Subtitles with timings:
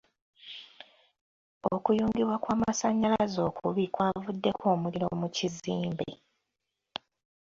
[1.73, 6.09] Okuyungibwa kw'amasannyalaze okubi kwavuddeko omuliro mu kizimbe.